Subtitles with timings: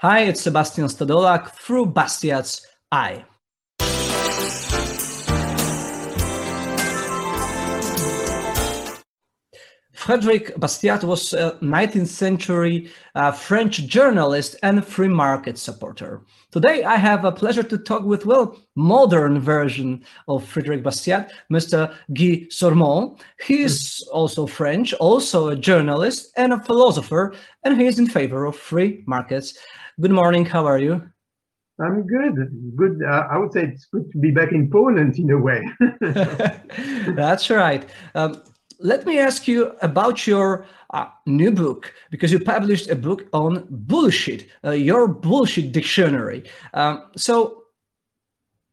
[0.00, 3.37] Hi, it's Sebastian Stadolak through Bastiat's Eye.
[10.08, 16.22] Frederick Bastiat was a 19th century uh, French journalist and free market supporter.
[16.50, 21.94] Today, I have a pleasure to talk with, well, modern version of Frederick Bastiat, Mr.
[22.14, 23.20] Guy Sorman.
[23.44, 28.46] He is also French, also a journalist and a philosopher, and he is in favor
[28.46, 29.58] of free markets.
[30.00, 30.46] Good morning.
[30.46, 31.02] How are you?
[31.78, 32.34] I'm good.
[32.76, 33.02] Good.
[33.04, 35.68] Uh, I would say it's good to be back in Poland in a way.
[37.14, 37.86] That's right.
[38.14, 38.42] Um,
[38.78, 43.66] let me ask you about your uh, new book because you published a book on
[43.68, 46.44] bullshit, uh, your bullshit dictionary.
[46.74, 47.64] Um, so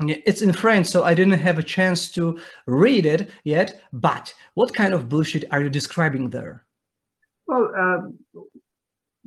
[0.01, 3.81] it's in French, so I didn't have a chance to read it yet.
[3.93, 6.65] But what kind of bullshit are you describing there?
[7.47, 8.19] Well, um,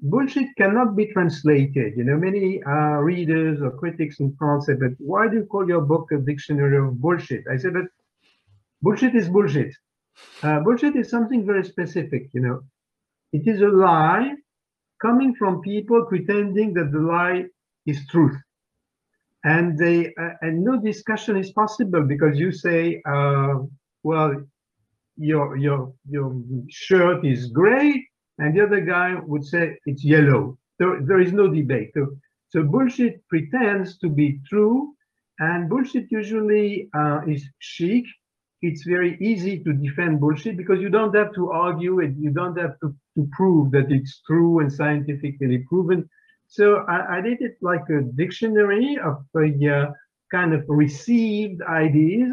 [0.02, 1.96] bullshit cannot be translated.
[1.96, 5.66] You know, many uh, readers or critics in France say, "But why do you call
[5.66, 7.86] your book a dictionary of bullshit?" I said, "But
[8.82, 9.74] bullshit is bullshit."
[10.42, 12.60] Uh, bullshit is something very specific, you know.
[13.32, 14.34] It is a lie
[15.02, 17.44] coming from people pretending that the lie
[17.86, 18.36] is truth.
[19.44, 23.54] And they uh, and no discussion is possible because you say, uh,
[24.02, 24.34] well,
[25.16, 28.04] your your your shirt is gray,
[28.38, 30.58] and the other guy would say it's yellow.
[30.78, 31.90] There, there is no debate.
[31.94, 32.16] So,
[32.48, 34.94] so bullshit pretends to be true,
[35.38, 38.04] and bullshit usually uh, is chic
[38.62, 42.58] it's very easy to defend bullshit because you don't have to argue it, you don't
[42.58, 46.08] have to, to prove that it's true and scientifically proven.
[46.48, 49.92] So I, I did it like a dictionary of a uh,
[50.32, 52.32] kind of received ideas,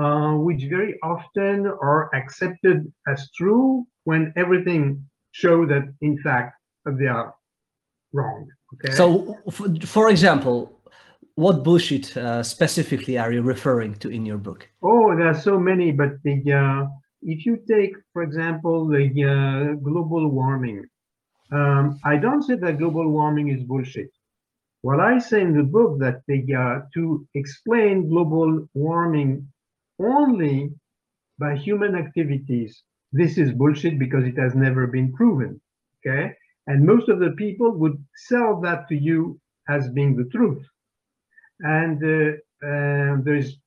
[0.00, 6.56] uh, which very often are accepted as true when everything show that in fact
[6.86, 7.34] they are
[8.12, 8.48] wrong.
[8.74, 8.94] Okay.
[8.94, 9.38] So,
[9.84, 10.80] for example,
[11.36, 14.68] what bullshit uh, specifically are you referring to in your book?
[14.82, 16.86] Oh, there are so many, but the uh,
[17.22, 20.84] if you take, for example, the uh, global warming,
[21.50, 24.10] um, I don't say that global warming is bullshit.
[24.82, 29.48] What I say in the book that the, uh, to explain global warming
[29.98, 30.70] only
[31.38, 35.60] by human activities, this is bullshit because it has never been proven.
[35.98, 36.32] Okay,
[36.68, 40.62] and most of the people would sell that to you as being the truth
[41.60, 43.58] and uh, um, there's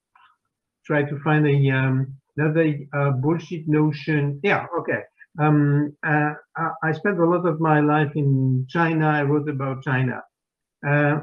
[0.85, 4.39] try to find a um, another uh, bullshit notion.
[4.43, 5.01] Yeah, okay.
[5.39, 6.33] Um, uh,
[6.83, 9.07] I spent a lot of my life in China.
[9.07, 10.23] I wrote about China.
[10.87, 11.19] Uh,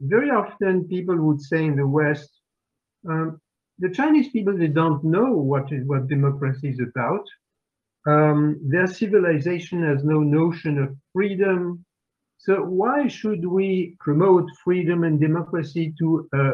[0.00, 2.30] very often, people would say in the West,
[3.08, 3.40] um,
[3.78, 7.24] the Chinese people they don't know what is what democracy is about.
[8.06, 11.84] Um, their civilization has no notion of freedom,
[12.38, 16.50] so why should we promote freedom and democracy to a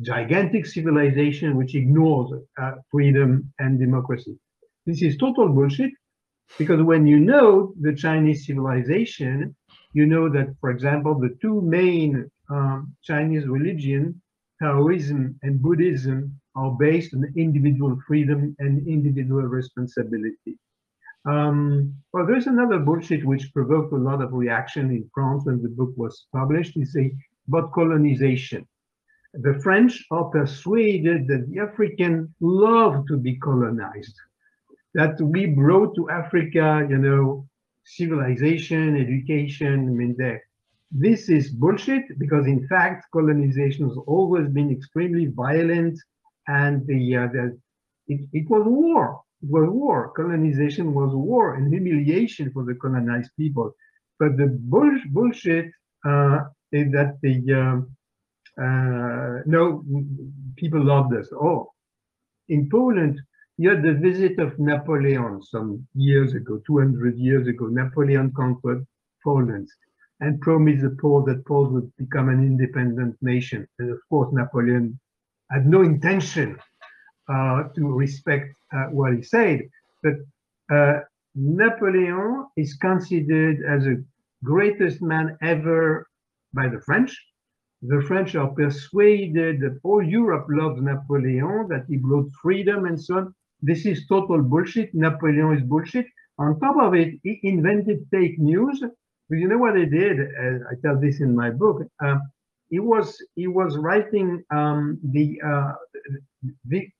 [0.00, 4.38] gigantic civilization which ignores uh, freedom and democracy?
[4.86, 5.92] This is total bullshit
[6.58, 9.54] because when you know the Chinese civilization,
[9.92, 14.20] you know that, for example, the two main um, Chinese religion,
[14.60, 20.58] Taoism and Buddhism, are based on individual freedom and individual responsibility.
[21.24, 25.68] Um, well, there's another bullshit which provoked a lot of reaction in France when the
[25.68, 26.76] book was published.
[26.76, 27.12] Is a
[27.48, 28.66] about colonization.
[29.34, 34.14] The French are persuaded that the African love to be colonized,
[34.94, 37.48] that we brought to Africa, you know,
[37.84, 39.88] civilization, education.
[39.88, 40.42] I mean, there.
[40.90, 45.98] This is bullshit because, in fact, colonization has always been extremely violent,
[46.48, 47.58] and the, uh, the
[48.08, 50.12] it, it was war was war.
[50.16, 53.74] Colonization was war and humiliation for the colonized people.
[54.18, 55.70] But the bull, bullshit
[56.04, 56.40] uh,
[56.70, 57.96] is that the um,
[58.60, 59.84] uh, no
[60.56, 61.28] people loved us.
[61.32, 61.72] Oh,
[62.48, 63.20] in Poland,
[63.56, 67.66] you had the visit of Napoleon some years ago, 200 years ago.
[67.66, 68.86] Napoleon conquered
[69.24, 69.68] Poland
[70.20, 73.66] and promised the Poles that Poland would become an independent nation.
[73.78, 74.98] And of course, Napoleon
[75.50, 76.58] had no intention
[77.28, 79.60] uh, to respect uh, what he said.
[80.02, 80.14] But
[80.74, 81.00] uh,
[81.34, 84.04] Napoleon is considered as the
[84.44, 86.06] greatest man ever
[86.52, 87.12] by the French.
[87.82, 93.16] the French are persuaded that all Europe loves Napoleon, that he brought freedom and so
[93.18, 93.34] on.
[93.60, 94.94] This is total bullshit.
[94.94, 96.06] Napoleon is bullshit.
[96.38, 98.80] On top of it, he invented fake news.
[99.28, 100.20] But you know what he did?
[100.20, 101.82] Uh, I tell this in my book.
[102.04, 102.18] Uh,
[102.72, 105.72] he was he was writing um, the uh,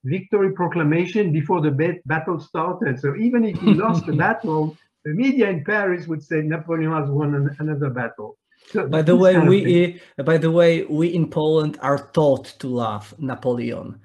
[0.04, 1.72] victory proclamation before the
[2.04, 3.00] battle started.
[3.00, 4.76] So even if he lost the battle,
[5.06, 8.36] the media in Paris would say Napoleon has won an, another battle.
[8.70, 13.14] So by the way, we by the way we in Poland are taught to love
[13.18, 13.98] Napoleon.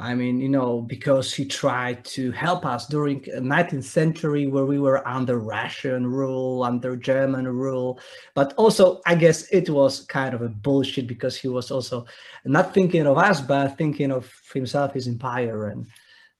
[0.00, 4.78] I mean, you know, because he tried to help us during 19th century where we
[4.78, 8.00] were under Russian rule, under German rule.
[8.34, 12.06] But also, I guess it was kind of a bullshit because he was also
[12.46, 15.68] not thinking of us, but thinking of himself, his empire.
[15.68, 15.86] And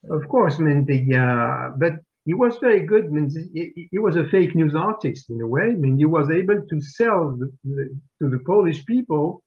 [0.09, 1.93] of course, I mean, the uh, but
[2.25, 3.05] he was very good.
[3.05, 5.65] I mean, he, he, was a fake news artist in a way.
[5.65, 9.43] I mean, he was able to sell the, the, to the Polish people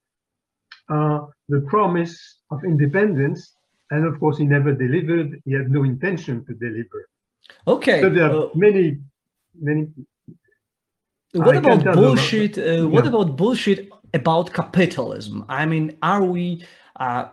[0.89, 3.54] uh, the promise of independence,
[3.91, 5.41] and of course, he never delivered.
[5.45, 7.09] He had no intention to deliver.
[7.67, 8.01] Okay.
[8.01, 8.99] So there are uh, many,
[9.61, 9.89] many.
[11.33, 12.59] What I about bullshit?
[12.59, 12.83] Uh, yeah.
[12.85, 15.45] What about bullshit about capitalism?
[15.49, 16.65] I mean, are we
[16.97, 17.27] uh,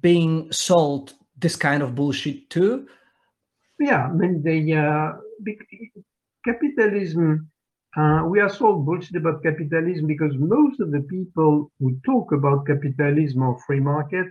[0.00, 2.86] being sold this kind of bullshit too?
[3.78, 5.12] Yeah, I mean, the uh,
[6.44, 7.50] capitalism,
[7.96, 12.66] uh, we are so bullshit about capitalism because most of the people who talk about
[12.66, 14.26] capitalism or free market,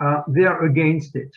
[0.00, 1.30] uh, they are against it.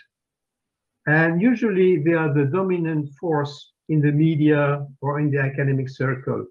[1.07, 6.45] And usually they are the dominant force in the media or in the academic circle.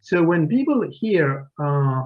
[0.00, 2.02] So when people hear uh,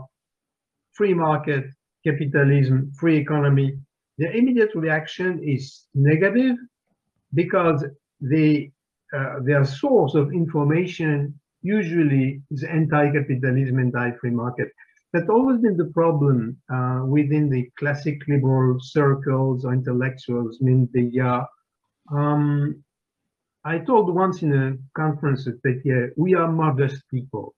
[0.93, 1.65] free market,
[2.05, 3.79] capitalism, free economy,
[4.19, 6.57] the immediate reaction is negative
[7.35, 7.85] because
[8.21, 8.71] the
[9.17, 14.69] uh, their source of information usually is anti-capitalism, and anti-free market.
[15.13, 20.59] That's always been the problem uh, within the classic liberal circles or intellectuals.
[20.61, 21.45] I mean, the uh,
[22.15, 22.85] um,
[23.65, 27.55] I told once in a conference that yeah, we are modest people.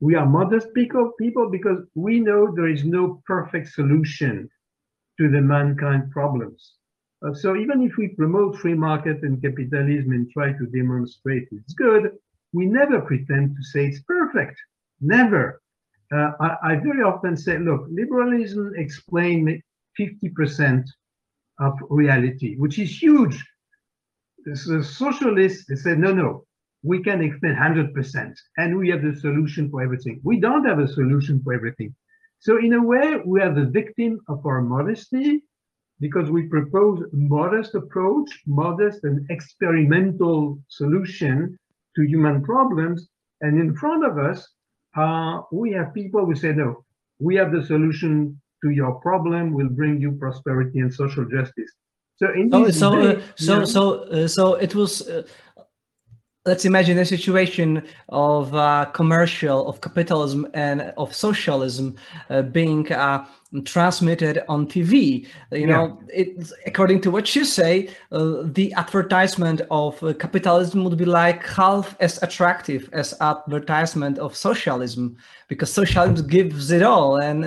[0.00, 4.48] We are modest people, people because we know there is no perfect solution
[5.18, 6.72] to the mankind problems.
[7.22, 11.74] Uh, so even if we promote free market and capitalism and try to demonstrate it's
[11.74, 12.12] good,
[12.52, 14.56] we never pretend to say it's perfect.
[15.00, 15.60] Never.
[16.12, 19.60] Uh, I, I, very often say, look, liberalism explains
[19.98, 20.84] 50%
[21.60, 23.44] of reality, which is huge.
[24.44, 26.44] The socialists they no, no,
[26.82, 30.20] we can explain 100%, and we have the solution for everything.
[30.24, 31.94] We don't have a solution for everything.
[32.40, 35.42] So in a way, we are the victim of our modesty
[36.00, 41.58] because we propose a modest approach, modest and experimental solution
[41.96, 43.08] to human problems.
[43.42, 44.48] And in front of us,
[44.96, 46.84] uh, we have people who say, no,
[47.18, 51.70] we have the solution to your problem, we'll bring you prosperity and social justice.
[52.16, 55.22] So, in oh, so, uh, so, so, uh, so it was uh,
[56.50, 61.94] let's imagine a situation of uh, commercial of capitalism and of socialism
[62.28, 63.24] uh, being uh,
[63.64, 66.28] transmitted on tv you know it,
[66.66, 71.96] according to what you say uh, the advertisement of uh, capitalism would be like half
[72.00, 75.16] as attractive as advertisement of socialism
[75.46, 77.38] because socialism gives it all and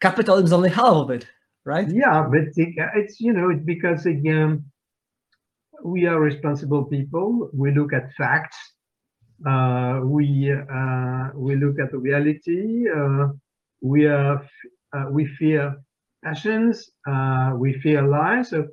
[0.00, 1.26] capitalism is only half of it
[1.64, 1.88] right?
[1.88, 4.50] Yeah but it, it's you know it's because again
[5.84, 7.50] we are responsible people.
[7.52, 8.56] We look at facts.
[9.46, 12.88] Uh, we uh, we look at the reality.
[12.88, 13.28] Uh,
[13.80, 14.42] we are
[14.92, 15.76] uh, we fear
[16.24, 16.90] passions.
[17.06, 18.50] Uh, we fear lies.
[18.50, 18.66] So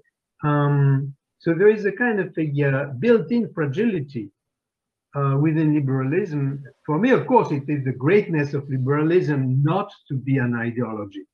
[0.44, 4.32] um, so there is a kind of a built-in fragility
[5.16, 6.64] uh, within liberalism.
[6.86, 11.26] For me, of course, it is the greatness of liberalism not to be an ideology.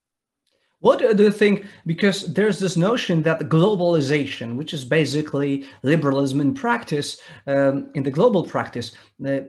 [0.82, 1.68] What do you think?
[1.86, 8.10] Because there's this notion that globalization, which is basically liberalism in practice, um, in the
[8.10, 8.92] global practice,
[9.26, 9.42] uh,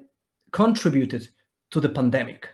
[0.53, 1.29] contributed
[1.71, 2.49] to the pandemic.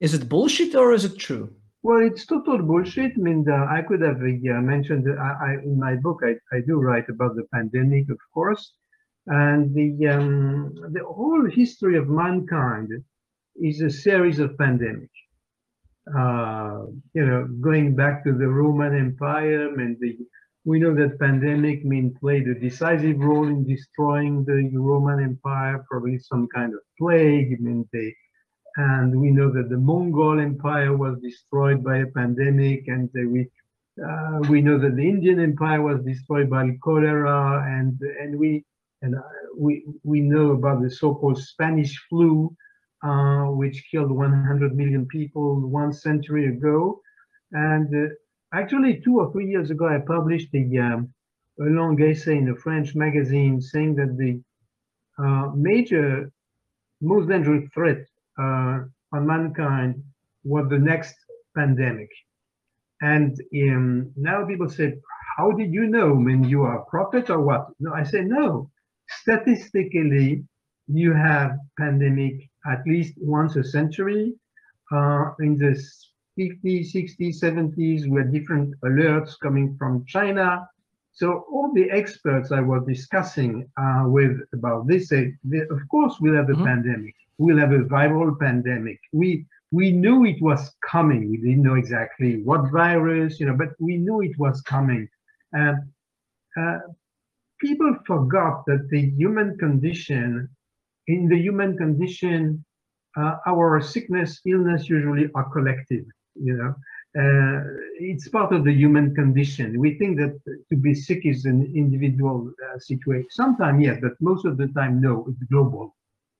[0.00, 1.52] Is it bullshit or is it true?
[1.82, 3.12] Well, it's total bullshit.
[3.14, 6.20] I mean, the, I could have uh, mentioned I, I, in my book.
[6.24, 8.72] I, I do write about the pandemic, of course,
[9.26, 12.88] and the um, the whole history of mankind
[13.56, 15.21] is a series of pandemics
[16.08, 20.18] uh, you know, going back to the Roman Empire, and the,
[20.64, 26.18] we know that pandemic mean played a decisive role in destroying the Roman Empire, probably
[26.18, 27.60] some kind of plague.
[27.60, 28.14] Mean, they,
[28.76, 33.48] and we know that the Mongol Empire was destroyed by a pandemic, and we
[34.04, 38.64] uh, we know that the Indian Empire was destroyed by cholera, and and we
[39.02, 39.22] and uh,
[39.56, 42.54] we we know about the so-called Spanish flu,
[43.02, 47.00] uh, which killed 100 million people one century ago.
[47.52, 48.14] And uh,
[48.54, 51.12] actually, two or three years ago, I published a, um,
[51.60, 54.40] a long essay in a French magazine saying that the
[55.22, 56.30] uh, major,
[57.00, 58.04] most dangerous threat
[58.38, 58.80] uh,
[59.12, 60.02] on mankind
[60.44, 61.14] was the next
[61.56, 62.08] pandemic.
[63.00, 63.36] And
[63.68, 64.94] um, now people say,
[65.36, 66.12] how did you know?
[66.12, 67.66] I mean, you are a prophet or what?
[67.80, 68.70] No, I say no.
[69.08, 70.44] Statistically,
[70.86, 74.34] you have pandemic at least once a century.
[74.90, 75.74] Uh, in the
[76.38, 80.68] 50s, 60s, 70s, we had different alerts coming from China.
[81.14, 85.34] So all the experts I was discussing uh, with about this say,
[85.70, 86.64] of course, we'll have a mm-hmm.
[86.64, 87.14] pandemic.
[87.38, 88.98] We'll have a viral pandemic.
[89.12, 91.30] We we knew it was coming.
[91.30, 95.08] We didn't know exactly what virus, you know, but we knew it was coming.
[95.52, 95.78] And
[96.58, 96.78] uh,
[97.58, 100.48] people forgot that the human condition,
[101.06, 102.64] in the human condition,
[103.16, 106.04] uh, our sickness, illness usually are collective.
[106.34, 106.74] You know,
[107.18, 107.62] uh,
[107.98, 109.78] it's part of the human condition.
[109.78, 110.40] We think that
[110.70, 113.26] to be sick is an individual uh, situation.
[113.30, 115.94] Sometimes, yes, but most of the time, no, it's global.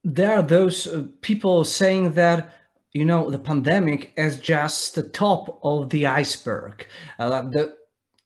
[0.04, 2.54] There are those uh, people saying that
[2.92, 6.87] you know the pandemic is just the top of the iceberg
[7.19, 7.75] uh, the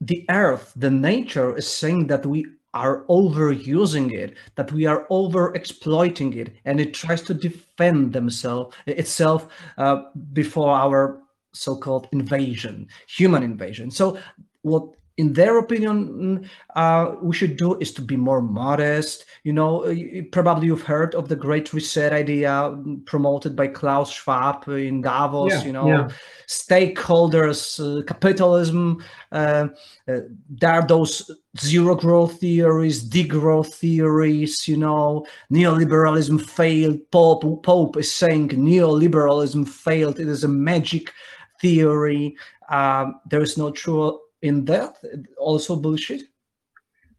[0.01, 2.45] the earth the nature is saying that we
[2.75, 8.77] are overusing it that we are over exploiting it and it tries to defend themselves
[8.87, 13.91] itself uh, before our so-called invasion human invasion.
[13.91, 14.19] So
[14.63, 19.25] what in their opinion, uh, we should do is to be more modest.
[19.45, 19.95] You know,
[20.31, 25.53] probably you've heard of the Great Reset idea promoted by Klaus Schwab in Davos.
[25.53, 26.09] Yeah, you know, yeah.
[26.47, 29.03] stakeholders, uh, capitalism.
[29.33, 29.69] Uh,
[30.07, 30.21] uh,
[30.51, 34.69] there are those zero growth theories, degrowth theories.
[34.69, 36.99] You know, neoliberalism failed.
[37.11, 40.21] Pope Pope is saying neoliberalism failed.
[40.21, 41.11] It is a magic
[41.59, 42.37] theory.
[42.69, 44.97] Um, there is no true in that
[45.39, 46.23] also bullshit?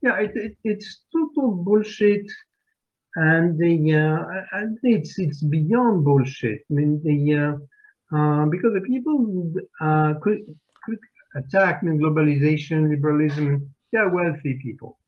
[0.01, 2.25] Yeah, it, it, it's total bullshit,
[3.15, 6.61] and the uh, I it's it's beyond bullshit.
[6.69, 10.39] I mean the uh, uh, because the people uh, could
[10.85, 10.99] could
[11.35, 13.73] attack I mean, globalization, liberalism.
[13.91, 14.99] They are wealthy people.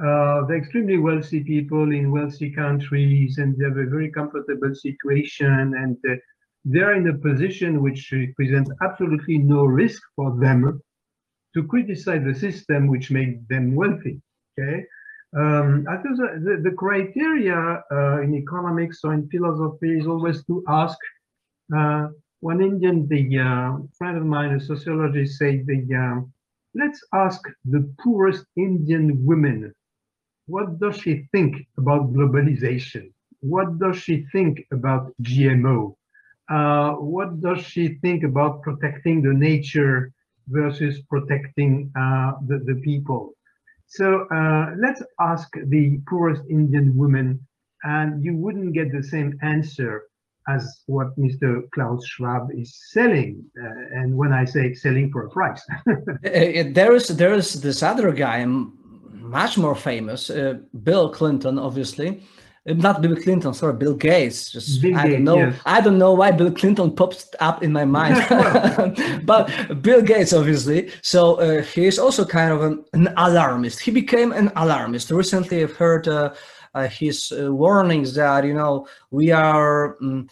[0.00, 5.74] Uh, they're extremely wealthy people in wealthy countries, and they have a very comfortable situation,
[5.74, 6.14] and uh,
[6.64, 10.80] they're in a position which presents absolutely no risk for them
[11.56, 14.20] to criticize the system which made them wealthy.
[14.58, 14.84] Okay,
[15.36, 20.62] um, I think the, the criteria uh, in economics or in philosophy is always to
[20.68, 20.98] ask.
[21.76, 22.08] Uh,
[22.40, 26.20] one Indian, the uh, friend of mine, a sociologist, said, the, uh,
[26.74, 29.72] "Let's ask the poorest Indian woman,
[30.46, 33.12] what does she think about globalization?
[33.40, 35.96] What does she think about GMO?
[36.48, 40.12] Uh, what does she think about protecting the nature
[40.48, 43.34] versus protecting uh, the, the people.
[43.86, 47.46] So uh, let's ask the poorest Indian woman,
[47.84, 50.04] and you wouldn't get the same answer
[50.48, 51.68] as what Mr.
[51.72, 53.44] Klaus Schwab is selling.
[53.60, 55.62] Uh, and when I say selling for a price,
[56.22, 62.22] there is there is this other guy, much more famous, uh, Bill Clinton, obviously,
[62.66, 64.50] not Bill Clinton, sorry, Bill Gates.
[64.50, 65.38] Just Bill I don't know.
[65.38, 65.60] Yes.
[65.64, 68.16] I don't know why Bill Clinton pops up in my mind,
[69.24, 69.50] but
[69.82, 70.90] Bill Gates, obviously.
[71.02, 73.80] So uh, he is also kind of an, an, alarmist.
[73.80, 75.10] He became an alarmist.
[75.10, 76.34] Recently, I've heard uh,
[76.74, 79.96] uh, his uh, warnings that you know we are.
[80.02, 80.28] Um,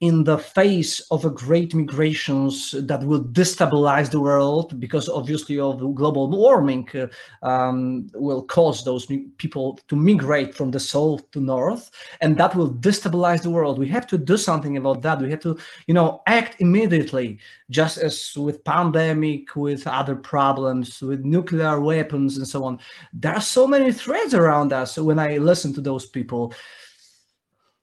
[0.00, 5.80] in the face of a great migrations that will destabilize the world because obviously of
[5.96, 7.08] global warming uh,
[7.44, 9.06] um, will cause those
[9.38, 11.90] people to migrate from the south to north
[12.20, 13.76] and that will destabilize the world.
[13.76, 15.20] We have to do something about that.
[15.20, 17.40] We have to you know act immediately
[17.70, 22.78] just as with pandemic with other problems with nuclear weapons and so on.
[23.12, 26.54] There are so many threats around us when i listen to those people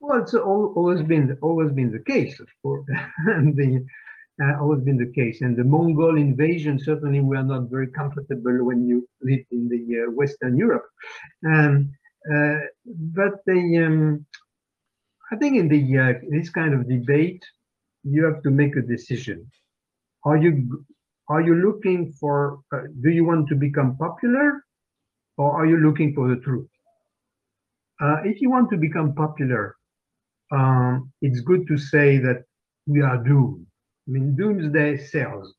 [0.06, 2.86] well, it's always been always been the case, of course,
[3.28, 3.86] and the
[4.42, 5.42] uh, always been the case.
[5.42, 10.12] And the Mongol invasion certainly were not very comfortable when you lived in the uh,
[10.12, 10.86] Western Europe.
[11.46, 11.92] Um,
[12.34, 14.26] uh, but the um,
[15.32, 17.44] I think in the uh, this kind of debate,
[18.04, 19.50] you have to make a decision.
[20.24, 20.86] Are you
[21.30, 22.60] are you looking for?
[22.74, 24.64] Uh, do you want to become popular,
[25.38, 26.68] or are you looking for the truth?
[28.02, 29.76] Uh, if you want to become popular,
[30.52, 32.44] um, it's good to say that
[32.88, 33.66] we are doomed.
[34.08, 35.54] I mean, doomsday sells.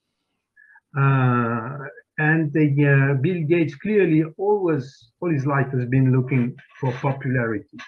[0.98, 1.78] Uh,
[2.18, 7.78] and the, uh, Bill Gates clearly always, all his life has been looking for popularity.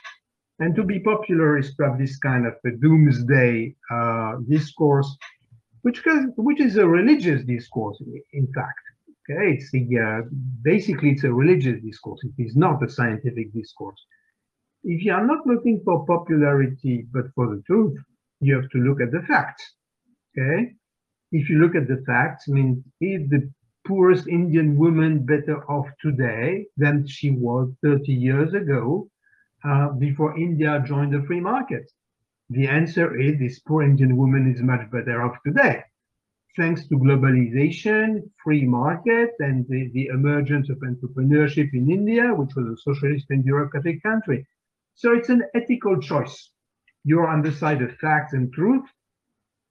[0.61, 5.17] And to be popular is to have this kind of a doomsday uh, discourse.
[5.83, 6.03] which
[6.37, 8.03] which is a religious discourse,
[8.33, 8.81] in fact.
[9.31, 10.23] Okay, it's the uh,
[10.63, 12.21] basically it's a religious discourse.
[12.25, 14.01] It is not a scientific discourse.
[14.85, 17.97] If you are not looking for popularity but for the truth,
[18.41, 19.65] you have to look at the facts.
[20.37, 20.75] Okay,
[21.33, 23.51] if you look at the facts, I mean, is the
[23.87, 29.09] poorest Indian woman better off today than she was 30 years ago
[29.65, 31.91] uh, before India joined the free market?
[32.51, 35.83] The answer is this poor Indian woman is much better off today.
[36.57, 42.67] Thanks to globalization, free market, and the, the emergence of entrepreneurship in India, which was
[42.67, 44.47] a socialist and bureaucratic country.
[45.01, 46.37] So it's an ethical choice.
[47.05, 48.87] You're on the side of facts and truth,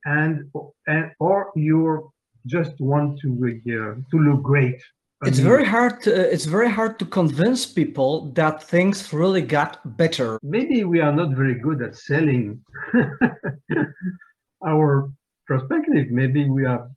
[0.05, 0.50] and,
[0.88, 2.12] and or you
[2.46, 3.29] just want to
[3.77, 4.79] uh, to look great.
[5.25, 10.39] It's very hard to, it's very hard to convince people that things really got better.
[10.43, 12.62] Maybe we are not very good at selling
[14.65, 15.12] our
[15.48, 16.12] perspective.
[16.12, 16.88] Maybe we are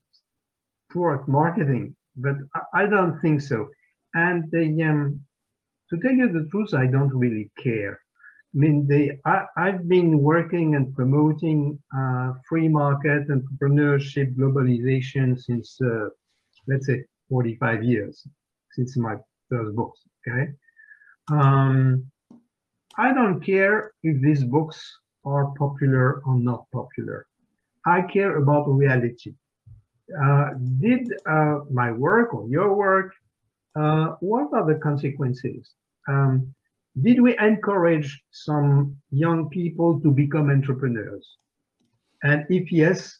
[0.93, 3.69] poor at marketing but i, I don't think so.
[4.15, 5.21] And they, um,
[5.91, 7.99] to tell you the truth i don't really care
[8.53, 15.79] I mean, they, I, have been working and promoting uh, free market, entrepreneurship, globalization since,
[15.81, 16.09] uh,
[16.67, 18.27] let's say, 45 years,
[18.73, 19.15] since my
[19.49, 20.51] first books, okay?
[21.31, 22.11] Um,
[22.99, 27.27] I don't care if these books are popular or not popular.
[27.87, 29.35] I care about reality.
[30.25, 33.13] Uh, did uh, my work or your work,
[33.77, 35.71] uh, what are the consequences?
[36.09, 36.53] Um,
[36.99, 41.37] did we encourage some young people to become entrepreneurs?
[42.23, 43.17] And if yes,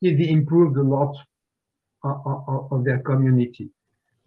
[0.00, 1.16] did they improve a lot
[2.04, 3.70] of, their community?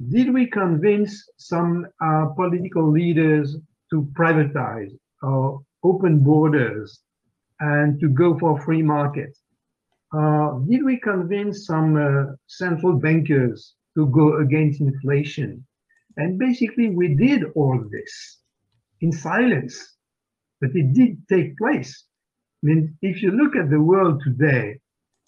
[0.10, 3.56] Did we convince some uh, political leaders
[3.90, 7.00] to privatize or open borders
[7.60, 9.36] and to go for free market?
[10.16, 15.66] Uh, did we convince some uh, central bankers to go against inflation?
[16.18, 18.43] And basically, we did all this
[19.04, 19.76] in silence,
[20.62, 21.92] but it did take place.
[22.64, 24.80] I mean, if you look at the world today,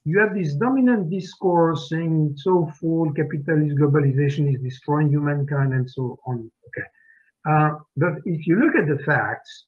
[0.06, 6.17] you have this dominant discourse saying so full capitalist globalization is destroying humankind and so
[6.26, 6.49] on.
[6.67, 6.88] Okay.
[7.52, 9.65] Uh, but if you look at the facts,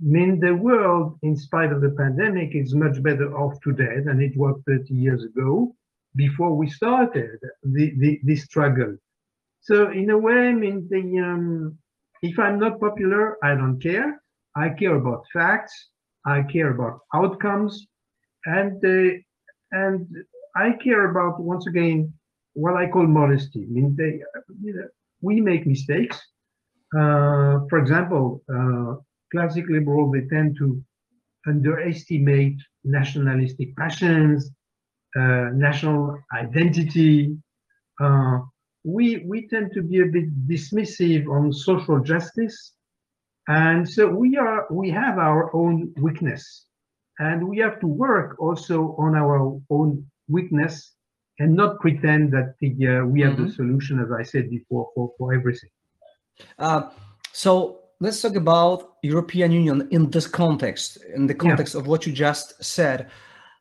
[0.00, 4.20] I mean, the world, in spite of the pandemic, is much better off today than
[4.20, 5.76] it was 30 years ago
[6.16, 8.96] before we started the, the, the struggle.
[9.60, 11.78] So in a way, I mean, the, um,
[12.24, 14.08] if I'm not popular, I don't care.
[14.56, 15.74] I care about facts.
[16.26, 17.86] I care about outcomes,
[18.46, 19.12] and uh,
[19.72, 20.06] and
[20.56, 22.12] I care about once again
[22.54, 23.62] what I call modesty.
[23.68, 24.12] I mean, they,
[24.62, 24.88] you know,
[25.20, 26.16] we make mistakes.
[26.96, 28.94] Uh, for example, uh,
[29.32, 30.82] classic liberals they tend to
[31.46, 34.50] underestimate nationalistic passions,
[35.20, 37.36] uh, national identity.
[38.84, 42.74] We we tend to be a bit dismissive on social justice
[43.48, 46.66] and so we are we have our own weakness
[47.18, 50.92] and we have to work also on our own weakness
[51.38, 53.46] and not pretend that the, uh, we have mm-hmm.
[53.46, 55.70] the solution as i said before for, for everything
[56.58, 56.88] uh,
[57.32, 61.80] so let's talk about european union in this context in the context yeah.
[61.80, 63.10] of what you just said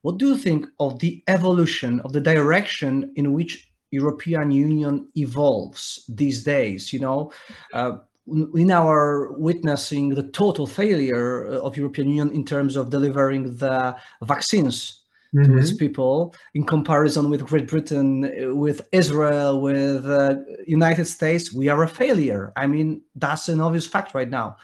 [0.02, 6.03] what do you think of the evolution of the direction in which European Union evolves
[6.10, 6.91] these days.
[6.91, 7.32] You know,
[7.73, 7.93] uh,
[8.25, 13.95] we now are witnessing the total failure of European Union in terms of delivering the
[14.23, 15.01] vaccines
[15.36, 15.45] mm-hmm.
[15.45, 15.77] to its mm-hmm.
[15.77, 21.53] people in comparison with Great Britain, with Israel, with uh, United States.
[21.53, 22.51] We are a failure.
[22.56, 24.58] I mean, that's an obvious fact right now.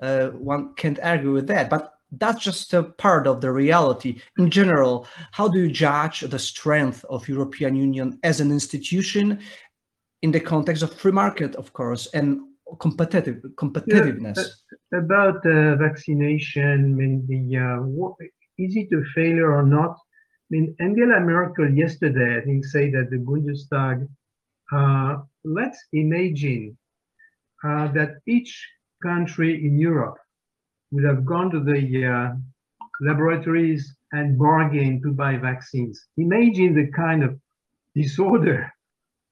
[0.00, 1.68] Uh, one can't argue with that.
[1.68, 4.20] But that's just a part of the reality.
[4.38, 9.40] In general how do you judge the strength of european union as an institution
[10.22, 12.40] in the context of free market of course and
[12.78, 14.38] competitive competitiveness?
[14.92, 18.24] Yeah, about uh, vaccination and the uh,
[18.58, 19.96] is it a failure or not?
[19.96, 24.08] I mean angela merkel yesterday i think say that the bundestag
[24.72, 26.76] uh, let's imagine
[27.64, 28.52] uh, that each
[29.02, 30.18] country in europe
[30.90, 32.36] would have gone to the uh,
[33.00, 36.06] laboratories and bargained to buy vaccines.
[36.16, 37.38] Imagine the kind of
[37.94, 38.72] disorder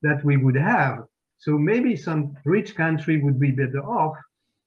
[0.02, 1.04] that we would have.
[1.38, 4.16] So maybe some rich country would be better off,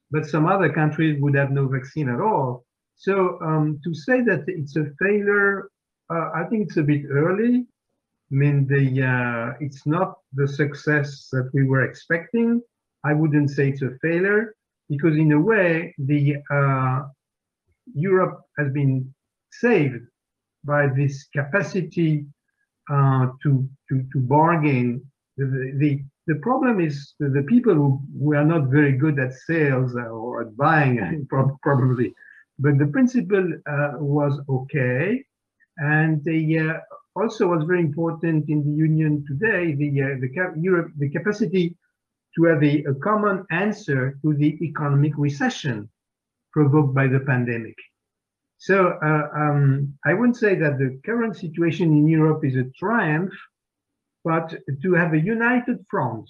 [0.10, 2.66] but some other countries would have no vaccine at all.
[2.96, 5.70] So um, to say that it's a failure,
[6.10, 7.66] uh, I think it's a bit early.
[8.32, 12.62] I mean, the uh, it's not the success that we were expecting.
[13.04, 14.56] I wouldn't say it's a failure
[14.92, 17.04] because in a way, the uh,
[17.94, 19.14] Europe has been
[19.50, 20.04] saved
[20.66, 22.26] by this capacity
[22.92, 25.02] uh, to, to, to bargain.
[25.38, 29.96] The, the, the problem is the people who, who are not very good at sales
[29.96, 31.26] or at buying,
[31.64, 32.14] probably,
[32.60, 35.24] but the principle uh, was okay.
[35.78, 36.74] And the, uh,
[37.16, 41.78] also was very important in the Union today, the, uh, the, Europe, the capacity
[42.36, 45.90] to have a, a common answer to the economic recession
[46.52, 47.76] provoked by the pandemic.
[48.58, 53.34] So uh, um, I wouldn't say that the current situation in Europe is a triumph,
[54.24, 56.30] but to have a united front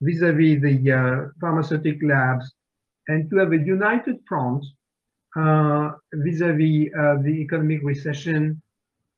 [0.00, 2.52] vis-a-vis the uh, pharmaceutical labs
[3.08, 4.64] and to have a united front
[5.36, 8.60] uh, vis-a-vis uh, the economic recession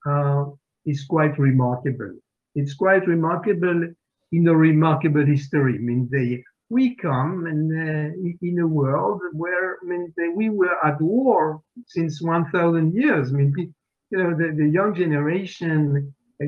[0.06, 0.44] uh,
[0.84, 2.12] is quite remarkable.
[2.54, 3.88] It's quite remarkable
[4.32, 5.74] in a remarkable history.
[5.76, 10.76] I mean, they, we come in, uh, in a world where I mean, we were
[10.84, 13.30] at war since 1,000 years.
[13.30, 13.54] I mean,
[14.10, 16.12] you know, the, the young generation,
[16.42, 16.46] uh,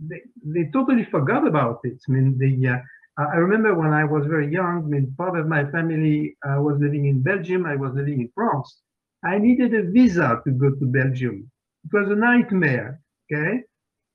[0.00, 1.98] they, they totally forgot about it.
[2.08, 2.78] I mean, uh,
[3.18, 6.78] I remember when I was very young, I mean, part of my family uh, was
[6.80, 8.78] living in Belgium, I was living in France.
[9.24, 11.50] I needed a visa to go to Belgium.
[11.84, 13.62] It was a nightmare, okay?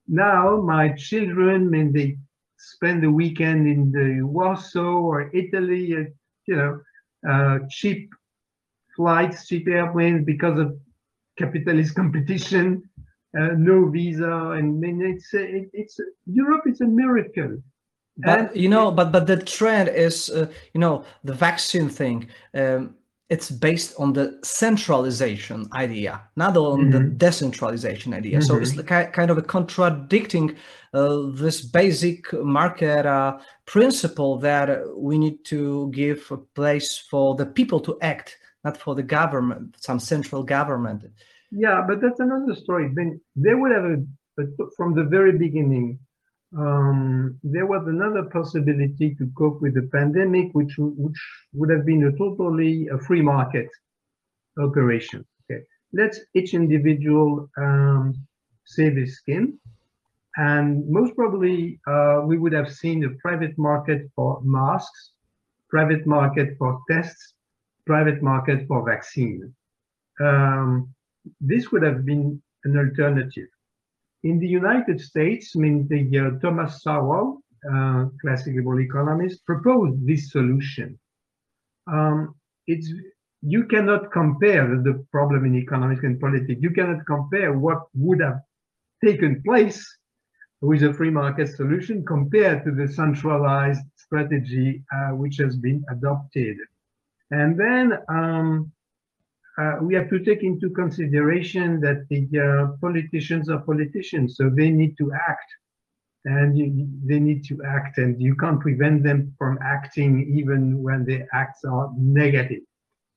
[0.08, 2.18] Now my children, I mean, they
[2.58, 6.04] spend the weekend in the Warsaw or Italy, uh,
[6.48, 6.82] you know,
[7.28, 8.10] uh, cheap
[8.96, 10.78] flights, cheap airplanes because of
[11.38, 12.84] capitalist competition,
[13.40, 17.58] uh, no visa, and, and it's it, it's Europe is a miracle.
[18.18, 22.28] But and you know, but but the trend is, uh, you know, the vaccine thing.
[22.54, 22.96] Um,
[23.30, 26.92] it's based on the centralization idea, not on mm-hmm.
[26.92, 28.38] the decentralization idea.
[28.40, 28.48] Mm-hmm.
[28.48, 29.12] So it's mm-hmm.
[29.12, 30.56] kind of a contradicting
[30.94, 37.46] uh, this basic market uh, principle that we need to give a place for the
[37.46, 41.04] people to act, not for the government, some central government.
[41.52, 42.92] Yeah, but that's another story.
[42.94, 43.98] Then they would have a,
[44.40, 44.46] a,
[44.78, 46.00] from the very beginning
[46.56, 51.20] um, there was another possibility to cope with the pandemic, which which
[51.54, 53.68] would have been a totally a free market
[54.58, 55.26] operation.
[55.44, 58.16] Okay, let's each individual um,
[58.66, 59.60] save his skin,
[60.38, 65.12] and most probably uh, we would have seen a private market for masks,
[65.70, 67.34] private market for tests,
[67.86, 69.54] private market for vaccine.
[70.22, 70.94] Um,
[71.42, 73.50] this would have been an alternative.
[74.24, 80.32] In the United States, I mean, the uh, Thomas Sowell, uh, classical economist, proposed this
[80.32, 81.00] solution.
[81.92, 82.92] Um, it's
[83.42, 86.60] you cannot compare the problem in economics and politics.
[86.62, 88.40] You cannot compare what would have
[89.04, 89.86] taken place
[90.62, 96.58] with a free market solution compared to the centralized strategy uh, which has been adopted.
[97.30, 98.72] And then um,
[99.58, 104.70] uh, we have to take into consideration that the uh, politicians are politicians, so they
[104.70, 105.50] need to act,
[106.26, 111.06] and you, they need to act, and you can't prevent them from acting even when
[111.06, 112.62] their acts are negative.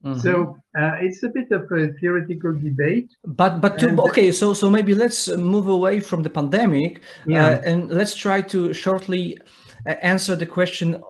[0.05, 0.20] Mm-hmm.
[0.20, 3.11] So uh, it's a bit of a theoretical debate.
[3.26, 7.46] But but to, okay, so so maybe let's move away from the pandemic, yeah.
[7.46, 9.37] Uh, and let's try to shortly
[9.87, 11.03] uh, answer the question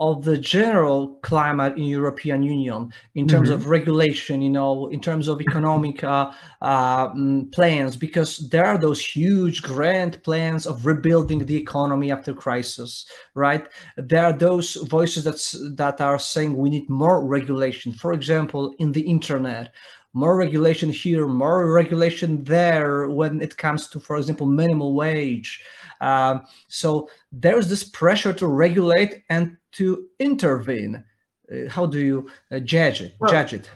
[0.00, 3.60] of the general climate in European Union in terms mm-hmm.
[3.60, 6.32] of regulation, you know, in terms of economic uh,
[6.62, 12.32] uh, mm, plans, because there are those huge grand plans of rebuilding the economy after
[12.32, 13.68] crisis, right?
[13.98, 17.92] There are those voices that's, that are saying we need more regulation.
[17.92, 19.74] For example, in the internet,
[20.14, 25.62] more regulation here, more regulation there when it comes to, for example, minimum wage.
[26.00, 31.04] Um, so there's this pressure to regulate and to intervene.
[31.52, 33.14] Uh, how do you uh, judge it?
[33.18, 33.70] Well, judge it.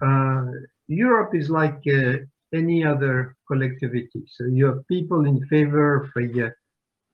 [0.00, 0.46] Uh,
[0.88, 2.18] Europe is like uh,
[2.52, 4.22] any other collectivity.
[4.26, 6.50] So you have people in favor of a uh,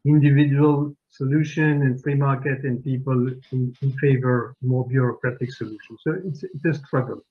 [0.04, 6.00] individual solution and free market, and people in, in favor more bureaucratic solutions.
[6.02, 7.24] So it's, it's a struggle.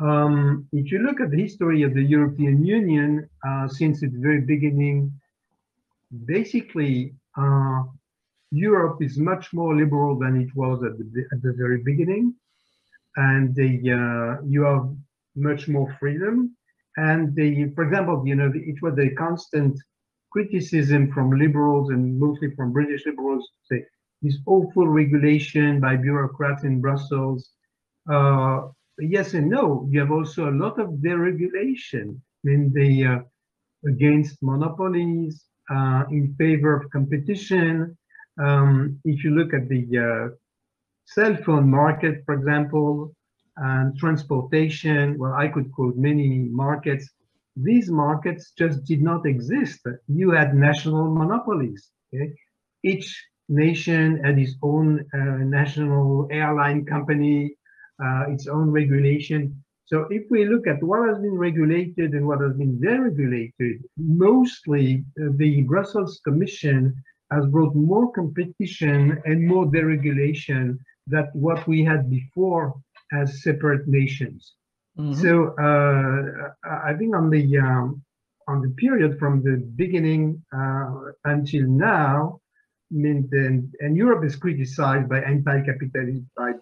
[0.00, 4.40] Um, if you look at the history of the European Union uh, since its very
[4.40, 5.12] beginning,
[6.26, 7.82] basically uh,
[8.50, 12.34] Europe is much more liberal than it was at the, at the very beginning,
[13.16, 14.88] and the, uh, you have
[15.34, 16.54] much more freedom.
[16.96, 19.78] And the, for example, you know, it was a constant
[20.30, 23.84] criticism from liberals and mostly from British liberals, say
[24.20, 27.50] this awful regulation by bureaucrats in Brussels.
[28.10, 29.86] Uh, yes and no.
[29.90, 33.18] You have also a lot of deregulation in the uh,
[33.86, 37.96] against monopolies, uh, in favor of competition.
[38.38, 40.36] Um, if you look at the uh,
[41.04, 43.14] cell phone market, for example,
[43.56, 47.08] and transportation, well, I could quote many markets.
[47.54, 49.80] these markets just did not exist.
[50.08, 51.90] You had national monopolies.
[52.14, 52.32] Okay?
[52.82, 53.06] Each
[53.48, 57.54] nation had its own uh, national airline company,
[58.02, 59.62] uh, its own regulation.
[59.92, 65.04] So if we look at what has been regulated and what has been deregulated, mostly
[65.20, 66.94] uh, the Brussels Commission
[67.30, 72.72] has brought more competition and more deregulation than what we had before
[73.12, 74.54] as separate nations.
[74.98, 75.20] Mm-hmm.
[75.20, 78.02] So uh, I think on the um,
[78.48, 82.40] on the period from the beginning uh, until now,
[82.90, 86.52] I mean, and, and Europe is criticized by anti-capitalist by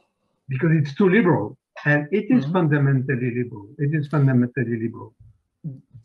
[0.49, 2.53] because it's too liberal, and it is mm-hmm.
[2.53, 3.69] fundamentally liberal.
[3.79, 5.15] It is fundamentally liberal.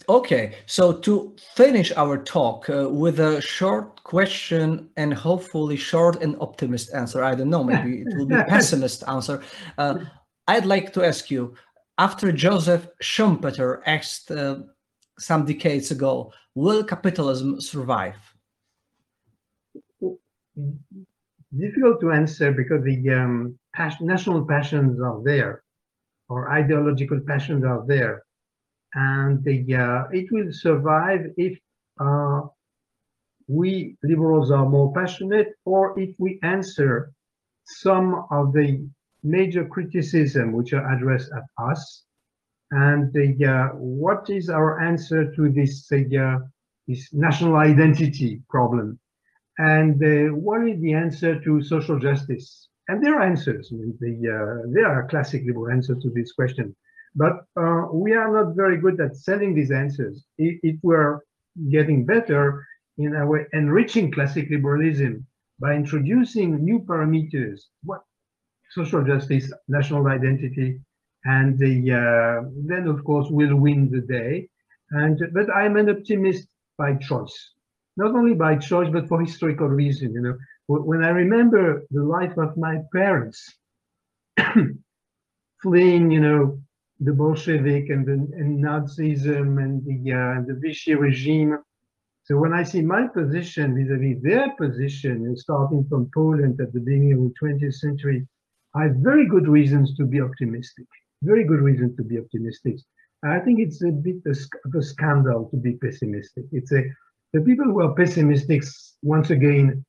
[0.09, 6.35] Okay, so to finish our talk uh, with a short question and hopefully short and
[6.41, 7.23] optimist answer.
[7.23, 9.41] I don't know, maybe it will be pessimist answer.
[9.77, 9.99] Uh,
[10.47, 11.55] I'd like to ask you
[11.97, 14.59] after Joseph Schumpeter asked uh,
[15.17, 18.17] some decades ago, will capitalism survive?
[21.57, 25.63] Difficult to answer because the um, passion, national passions are there,
[26.29, 28.23] or ideological passions are there,
[28.93, 31.57] and the, uh, it will survive if
[31.99, 32.41] uh,
[33.47, 37.11] we liberals are more passionate, or if we answer
[37.65, 38.88] some of the
[39.23, 42.03] major criticism which are addressed at us.
[42.71, 46.38] And uh, what is our answer to this, uh,
[46.88, 48.99] this national identity problem?
[49.57, 52.69] And uh, what is the answer to social justice?
[52.88, 53.69] And there are answers.
[53.71, 56.76] I mean, the, uh, there are classic liberal answers to this question.
[57.15, 60.24] But uh, we are not very good at selling these answers.
[60.38, 61.21] If, if we're
[61.69, 62.65] getting better
[62.98, 65.26] in way, enriching classic liberalism
[65.60, 68.02] by introducing new parameters, what
[68.71, 70.80] social justice, national identity,
[71.24, 74.48] and the, uh, then of course we'll win the day.
[74.91, 77.54] And but I'm an optimist by choice,
[77.98, 80.13] not only by choice but for historical reason.
[80.13, 83.54] You know, when I remember the life of my parents
[85.62, 86.60] fleeing, you know,
[86.99, 91.58] the Bolshevik and the and Nazism and the uh, the Vichy regime.
[92.23, 97.13] So when I see my position vis-a-vis their position, starting from Poland at the beginning
[97.13, 98.28] of the 20th century,
[98.73, 100.88] I have very good reasons to be optimistic.
[101.21, 102.78] Very good reason to be optimistic.
[103.23, 106.45] I think it's a bit of a scandal to be pessimistic.
[106.51, 106.84] It's a
[107.34, 108.63] the people who are pessimistic,
[109.04, 109.84] once again,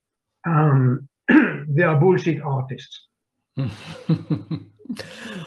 [0.46, 3.06] um, they are bullshit artists.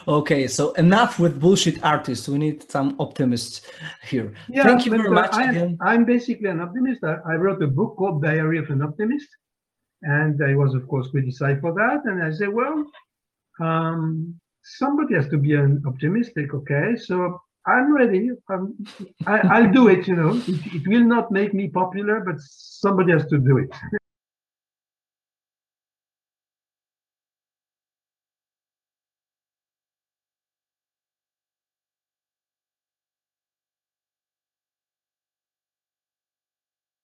[0.08, 2.28] okay, so enough with bullshit artists.
[2.28, 3.62] We need some optimists
[4.04, 4.32] here.
[4.48, 5.30] Yeah, Thank you very uh, much.
[5.32, 7.04] I'm, I'm, basically an optimist.
[7.04, 9.28] I, I, wrote a book called Diary of an Optimist,
[10.02, 12.04] and I was, of course, criticized for that.
[12.04, 12.84] And I said, well,
[13.60, 16.96] um, somebody has to be an optimistic, okay?
[16.96, 18.30] So I'm ready.
[18.48, 18.74] Um,
[19.26, 20.34] I, will do it, you know.
[20.46, 23.70] It, it will not make me popular, but somebody has to do it.